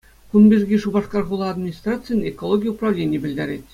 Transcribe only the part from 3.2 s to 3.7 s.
пӗлтерет.